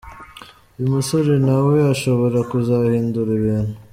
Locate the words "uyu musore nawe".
0.75-1.75